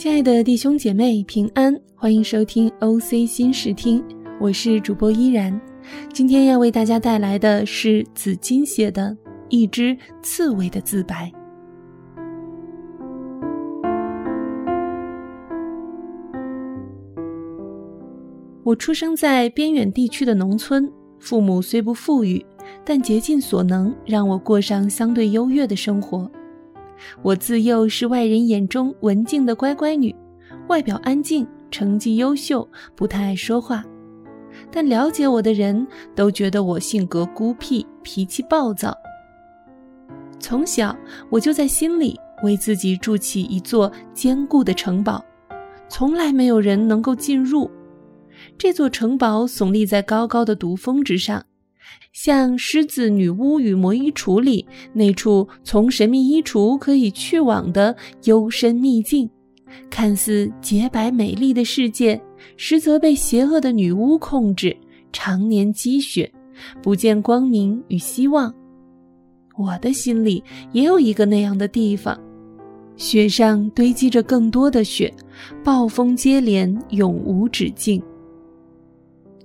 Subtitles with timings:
[0.00, 1.78] 亲爱的弟兄姐妹，平安！
[1.94, 4.02] 欢迎收听 OC 新视听，
[4.40, 5.60] 我是主播依然。
[6.10, 9.10] 今天要为大家带来的是紫金写的
[9.50, 11.30] 《一只刺猬的自白》。
[18.62, 22.42] 我出生在边远地区的农村，父母虽不富裕，
[22.86, 26.26] 但竭尽所能让我过上相对优越的生活。
[27.22, 30.14] 我自幼是外人眼中文静的乖乖女，
[30.68, 33.84] 外表安静，成绩优秀，不太爱说话。
[34.70, 38.96] 但了解我的人都觉得我性格孤僻，脾气暴躁。
[40.38, 40.96] 从小
[41.28, 45.24] 我就在心里为自己筑起一座坚固的城堡，
[45.88, 47.70] 从来没有人能够进入。
[48.56, 51.44] 这座城堡耸立在高高的独峰之上。
[52.12, 59.28] 像《狮子女巫与魔衣橱》里那处从神秘衣橱可以去往的幽深秘境，
[59.88, 62.20] 看似洁白美丽的世界，
[62.56, 64.76] 实则被邪恶的女巫控制，
[65.12, 66.30] 常年积雪，
[66.82, 68.52] 不见光明与希望。
[69.56, 72.18] 我的心里也有一个那样的地方，
[72.96, 75.12] 雪上堆积着更多的雪，
[75.62, 78.02] 暴风接连，永无止境。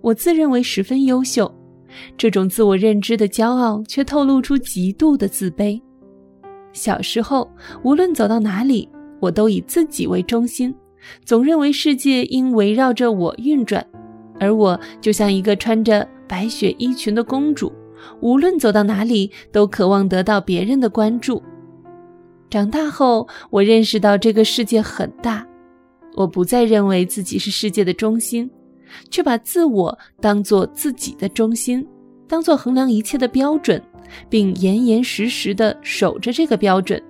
[0.02, 1.50] 我自认为十分优秀。
[2.18, 5.82] 这种自我认知的骄傲，却透露出极度的自卑。
[6.74, 7.50] 小时候，
[7.84, 10.76] 无论走到哪里，我都以自己为中心，
[11.24, 13.86] 总认为世界应围绕着我运转，
[14.40, 17.72] 而我就像一个穿着白雪衣裙的公主，
[18.20, 21.42] 无论走到哪里，都渴望得到别人的关注。
[22.50, 25.48] 长大后，我认识到这个世界很大，
[26.16, 28.50] 我不再认为自己是世界的中心。
[29.10, 31.86] 却把自我当做自己的中心，
[32.28, 33.82] 当做衡量一切的标准，
[34.30, 37.02] 并严严实实地守着这个标准，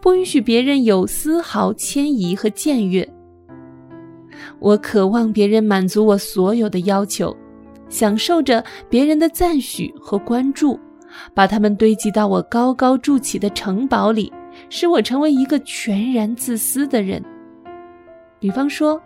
[0.00, 3.06] 不允许别人有丝毫迁移和僭越。
[4.58, 7.36] 我渴望别人满足我所有的要求，
[7.88, 10.78] 享受着别人的赞许和关注，
[11.34, 14.32] 把他们堆积到我高高筑起的城堡里，
[14.68, 17.22] 使我成为一个全然自私的人。
[18.38, 19.00] 比方说。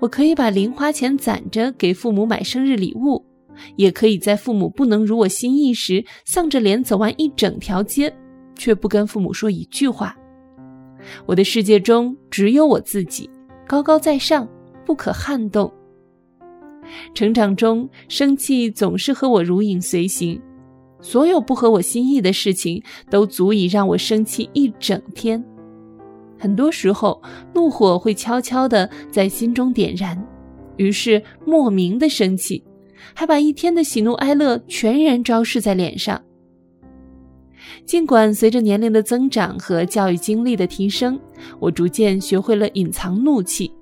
[0.00, 3.24] 我可以把零花钱攒着给父母买生日礼物，
[3.76, 8.14] 也可以在父母不能如我心意时，丧着脸走完一整条街，
[8.56, 10.16] 却不跟父母说一句话。
[11.26, 13.28] 我的世界中只有我自己，
[13.66, 14.48] 高高在上，
[14.84, 15.72] 不可撼动。
[17.14, 20.40] 成长中，生气总是和我如影随形，
[21.00, 25.44] 所有不合我心意的事情，都足以让我生气一整天。
[26.38, 27.20] 很多时候，
[27.54, 30.20] 怒火会悄悄地在心中点燃，
[30.76, 32.62] 于是莫名的生气，
[33.14, 36.20] 还把一天的喜怒哀乐全然昭示在脸上。
[37.86, 41.18] 尽管随着年龄的增长和教育经历的提升，
[41.58, 43.72] 我逐渐学会了隐藏怒气，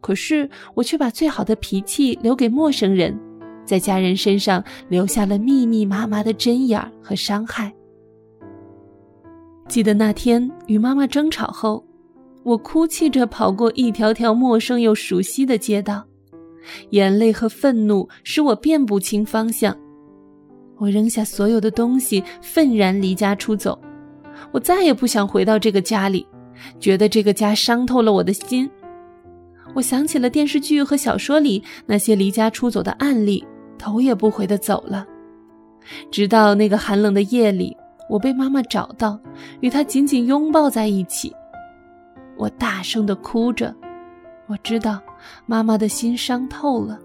[0.00, 3.18] 可是我却把最好的脾气留给陌生人，
[3.64, 7.72] 在家人身上留下了密密麻麻的针眼和伤害。
[9.72, 11.82] 记得那天与妈妈争吵后，
[12.42, 16.04] 我哭泣着跑过一条条陌生又熟悉的街道，
[16.90, 19.74] 眼泪和愤怒使我辨不清方向。
[20.76, 23.80] 我扔下所有的东西，愤然离家出走。
[24.52, 26.26] 我再也不想回到这个家里，
[26.78, 28.70] 觉得这个家伤透了我的心。
[29.72, 33.42] 我想起了电视剧和小说里那些离家出走的案例，
[33.78, 35.06] 头也不回地走了，
[36.10, 37.74] 直到那个寒冷的夜里。
[38.12, 39.18] 我被妈妈找到，
[39.60, 41.34] 与她紧紧拥抱在一起。
[42.36, 43.74] 我大声的哭着，
[44.48, 45.00] 我知道
[45.46, 47.00] 妈妈的心伤透了。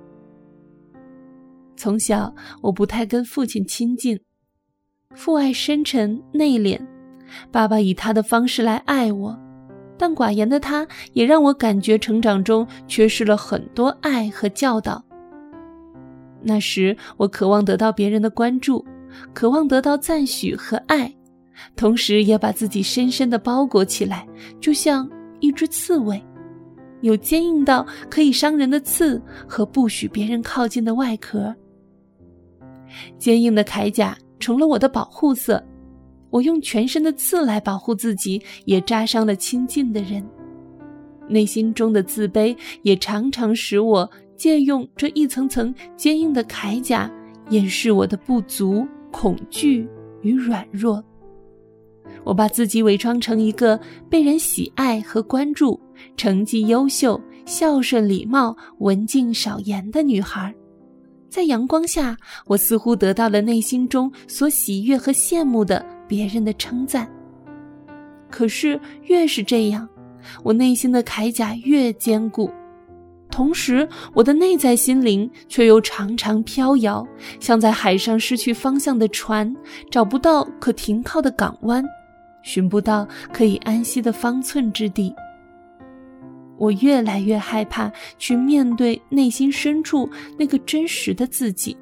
[1.78, 4.20] 从小我不太跟父亲亲近，
[5.16, 6.78] 父爱深沉内敛，
[7.54, 9.40] 爸爸以他的方式来爱我，
[9.98, 15.02] 但寡言的他也让我感觉成长中缺失了很多爱和教导。
[16.42, 18.86] 那时我渴望得到别人的关注。
[19.34, 21.14] 渴望得到赞许和爱，
[21.76, 24.28] 同时也把自己深深的包裹起来，
[24.60, 25.10] 就像
[25.40, 26.22] 一只刺猬，
[27.02, 31.56] 有坚硬到可以伤人的刺和不许别人靠近的外壳。
[33.18, 35.64] 坚硬的铠甲成了我的保护色，
[36.30, 40.24] 我用全身的刺来保护自己，也扎伤了亲近的人。
[41.28, 47.12] 内心中的自卑也常常使我借用这一层层坚硬的铠甲，
[47.50, 48.88] 掩饰我的不足。
[49.12, 49.88] 恐惧
[50.22, 51.04] 与软弱，
[52.24, 55.80] 我把自己伪装成一个被人喜爱和关注、
[56.16, 60.54] 成绩优秀、孝顺礼貌、文静少言的女孩。
[61.30, 67.08] 在阳光下，我似乎得到了内心中所喜悦和羡慕的别人的称赞。
[68.30, 69.88] 可是，越是这样，
[70.44, 72.50] 我内心的铠甲越坚固，
[73.38, 77.08] 同时我的内在心灵却又常常飘摇，
[77.40, 79.56] 像在海上失去方向的船，
[79.92, 81.86] 找不到可停靠的港湾，
[82.42, 85.14] 寻不到可以安息的方寸之地。
[86.58, 91.78] 我越来越害怕去面对内心深处那个真实的自己，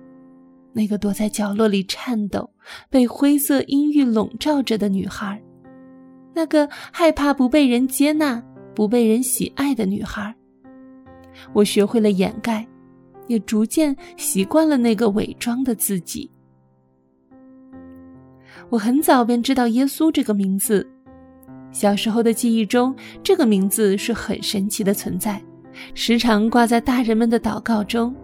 [0.73, 2.49] 那个躲在角落里颤抖、
[2.89, 5.41] 被灰色阴郁笼罩着的女孩，
[6.33, 8.43] 那个害怕不被人接纳、
[8.75, 10.35] 不被人喜爱的女孩。
[11.53, 12.65] 我学会了掩盖，
[13.27, 16.29] 也逐渐习惯了那个伪装的自己。
[18.69, 20.87] 我很早便知道耶稣这个名字。
[21.71, 25.43] 小时候的记忆中，这个名字是很神奇的存在，
[25.93, 28.15] 时常挂在大人们的祷告中。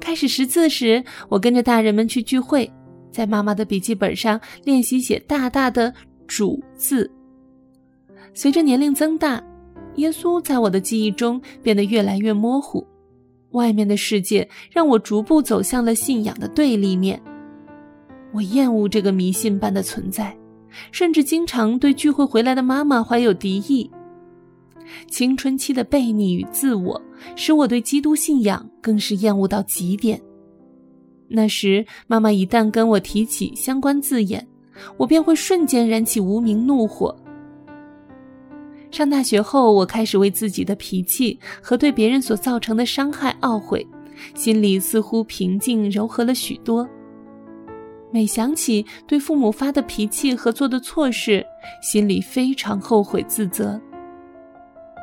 [0.00, 2.68] 开始识字时，我跟着大人们去聚会，
[3.10, 5.92] 在妈妈的笔记本上练习写大大的
[6.26, 7.08] “主”字。
[8.34, 9.40] 随着年龄增大，
[9.96, 12.86] 耶稣在我的记忆中变得越来越模糊，
[13.50, 17.20] 外面的世界让我逐步走向了信仰的对立面。
[18.32, 20.36] 我厌恶这个迷信般的存在。
[20.90, 23.90] 甚至经常对聚会回来的妈妈怀有敌意。
[25.06, 26.98] 青春期的悖逆与自我，
[27.36, 30.18] 使我对基督信仰更是厌恶到极点。
[31.28, 34.48] 那时，妈妈一旦跟我提起相关字眼，
[34.96, 37.14] 我便会瞬间燃起无名怒火。
[38.92, 43.84] 上大学后，我开始为自己的脾气和对别人所造成的伤害懊悔，
[44.34, 46.86] 心里似乎平静柔和了许多。
[48.12, 51.42] 每想起对父母发的脾气和做的错事，
[51.82, 53.80] 心里非常后悔自责。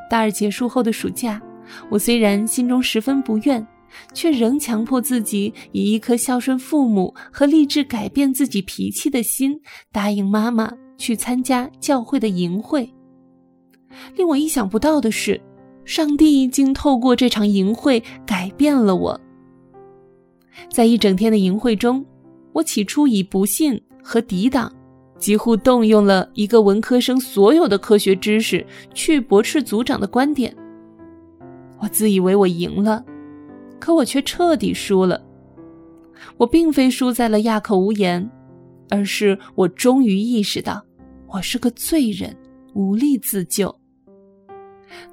[0.08, 1.42] 大二结束后的暑假，
[1.90, 3.66] 我虽然心中十分不愿，
[4.14, 9.60] 却仍强迫自己以一颗孝顺父母和立志改变自己脾气的心，
[9.90, 12.88] 答应妈妈去参加教会的营会。
[14.16, 15.40] 令我意想不到的是，
[15.84, 19.20] 上帝竟透过这场淫会改变了我。
[20.70, 22.04] 在一整天的淫会中。
[22.52, 24.72] 我起初以不信和抵挡，
[25.16, 30.52] 几乎动用了一个文科生所有的科学知识去驳斥组长的观点。
[31.78, 33.04] 我自以为我赢了，
[33.78, 35.24] 可我却彻底输了。
[36.36, 38.28] 我并非输在了哑口无言，
[38.88, 40.84] 而是我终于意识到
[41.28, 42.36] 我是个罪人，
[42.74, 43.72] 无力自救。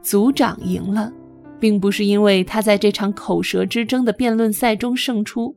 [0.02, 1.12] 组长赢了，
[1.60, 5.56] 并不是因为他在这场口舌之争的辩论赛中胜出。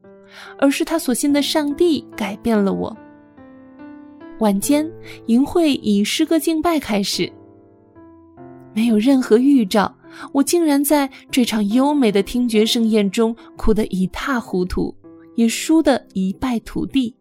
[0.61, 2.97] 而是他所信的上帝改变了我。
[4.39, 4.89] 晚间，
[5.27, 7.29] 淫会以诗歌敬拜开始。
[8.73, 9.93] 没有任何预兆，
[10.33, 14.95] 我竟然在这场优美的听觉盛宴中哭得一塌糊涂，
[15.35, 17.13] 也输得一败涂地。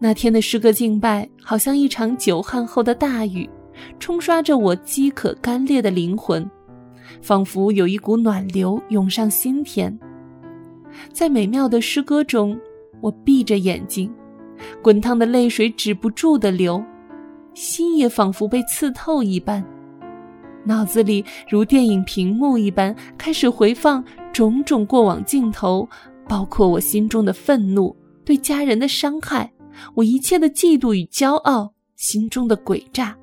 [0.00, 3.48] 那天的诗歌敬拜，好像一场久旱后的大雨，
[3.98, 6.48] 冲刷着我饥渴干裂的灵魂，
[7.22, 9.96] 仿佛有一股暖流涌上心田。
[11.12, 12.58] 在美妙的诗歌中，
[13.00, 14.12] 我闭着眼睛，
[14.82, 16.82] 滚烫的泪水止不住的流，
[17.52, 19.64] 心也仿佛被刺透一般，
[20.64, 25.88] 脑子里如电影屏幕一般开始回放种种过往镜头，
[26.28, 27.94] 包括我心中的愤怒、
[28.24, 29.52] 对家人的伤害、
[29.94, 33.16] 我一切的嫉妒与骄傲、心中的诡诈，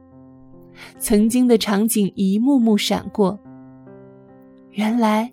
[1.00, 3.40] 曾经的场景一幕幕闪过。
[4.72, 5.32] 原来，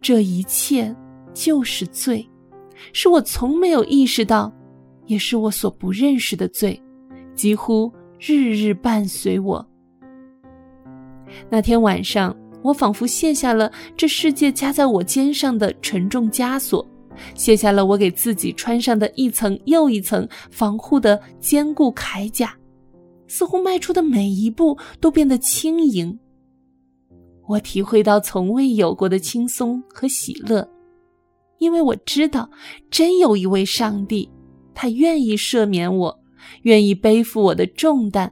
[0.00, 0.94] 这一切。
[1.34, 2.28] 就是罪，
[2.92, 4.52] 是我从没有意识到，
[5.06, 6.82] 也是我所不认识的罪，
[7.36, 9.64] 几乎日日伴随我。
[11.48, 16.84] 那天晚上，我仿佛卸下了这世界加在我肩上的沉重枷锁，
[17.36, 22.52] 卸下了我给自己穿上的一层又一层防护的坚固铠甲，
[23.28, 26.18] 似乎迈出的每一步都变得轻盈。
[27.46, 30.68] 我体会到从未有过的轻松和喜乐。
[31.58, 32.48] 因为我知道，
[32.90, 34.30] 真有一位上帝，
[34.74, 36.20] 他愿意赦免我，
[36.62, 38.30] 愿意背负我的重担，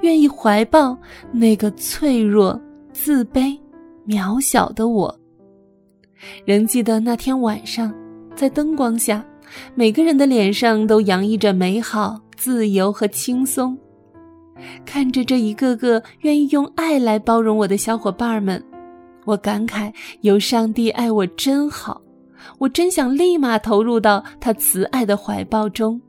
[0.00, 0.96] 愿意怀抱
[1.32, 2.58] 那个脆弱、
[2.92, 3.58] 自卑、
[4.06, 5.20] 渺小的我。
[6.46, 7.94] 仍记得那天晚上，
[8.34, 9.22] 在灯光下，
[9.74, 13.76] 每个人的脸上都洋溢着美好、自由和轻松。
[14.84, 18.62] 看着这一个个愿意用爱来包容我的小伙伴们，
[19.24, 22.00] 我感慨：有上帝爱我真好。
[22.58, 26.00] 我真想立马投入到他慈爱的怀抱中。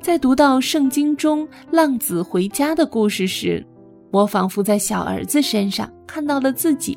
[0.00, 3.64] 在读到圣经中浪子回家的故事时，
[4.10, 6.96] 我仿佛在小儿子身上看到了自己。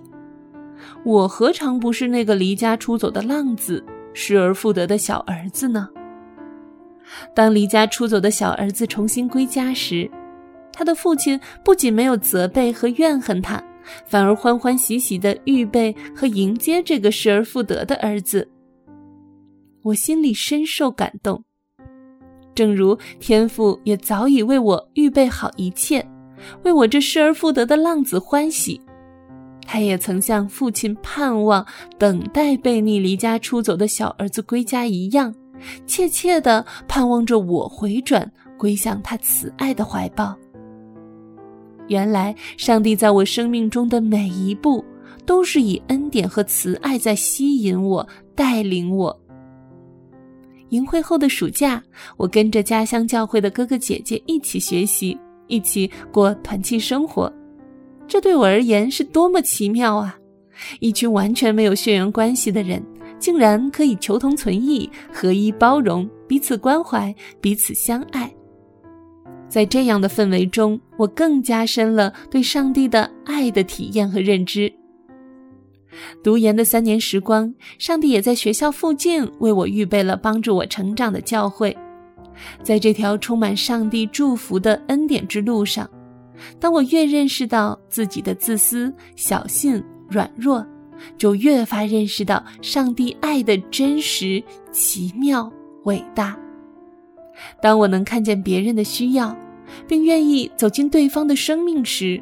[1.04, 3.84] 我何尝不是那个离家出走的浪子，
[4.14, 5.90] 失而复得的小儿子呢？
[7.34, 10.10] 当离家出走的小儿子重新归家时，
[10.72, 13.64] 他的父亲不仅没有责备和怨恨他，
[14.06, 18.48] 反而欢欢喜喜地预备和迎接这个失而复得的儿子。
[19.84, 21.44] 我心里深受感动，
[22.54, 26.06] 正如天父也早已为我预备好一切，
[26.64, 28.80] 为我这失而复得的浪子欢喜。
[29.66, 31.66] 他也曾像父亲盼望、
[31.98, 35.34] 等待被逆离家出走的小儿子归家一样，
[35.86, 40.36] 切切地盼望着我回转归向他慈爱的怀抱。
[41.88, 44.86] 原来，上帝在我生命中的每一步，
[45.25, 49.18] 都是以恩典和慈爱在吸引我、带领我。
[50.70, 51.82] 营会后的暑假，
[52.16, 57.32] 我跟着家乡教会的哥哥姐姐一起学习，一起过团契生活。
[58.08, 60.16] 这对我而言是多么奇妙啊！
[60.80, 62.84] 一群完全没有血缘关系的人，
[63.20, 68.34] 竟然可以求同存异、合一包容、彼此关怀、彼此相爱。
[69.48, 74.72] 在这样的氛围中，我更加深了对上帝的爱的体验和认知。
[76.24, 81.76] 读研的三年时光，上帝也在学校附近为我预备了帮助我成长的教会。
[82.64, 85.90] 在这条充满上帝祝福的恩典之路上。
[86.60, 90.66] 当我越认识到自己的自私、小性、软弱，
[91.18, 95.51] 就越发认识到上帝爱的真实、奇妙、
[95.86, 96.38] 伟大。
[97.62, 99.36] 当我能看见别人的需要，
[99.88, 102.22] 并愿意走进对方的生命时，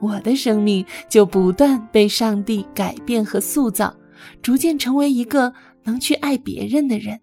[0.00, 3.94] 我的生命就不断被上帝改变和塑造，
[4.42, 5.52] 逐渐成为一个
[5.84, 7.18] 能去爱别人的人。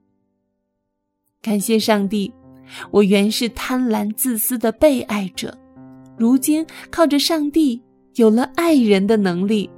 [1.42, 2.34] 感谢上帝，
[2.92, 5.58] 我原是贪婪自私的被爱者。
[6.18, 7.82] 如今靠着上帝
[8.16, 9.70] 有了爱人的能力。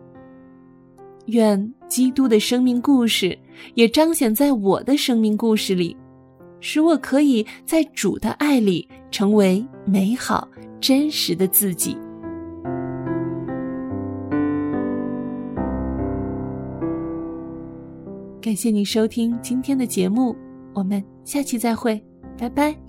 [1.27, 3.38] 愿基督的生命故事
[3.74, 5.96] 也彰显在我的生命故事里，
[6.60, 10.48] 使我可以在主的爱里成为美好
[10.79, 11.98] 真实的自己。
[18.41, 20.36] 感谢你收听今天的节目，
[20.74, 22.00] 我们下期再会，
[22.38, 22.85] 拜拜。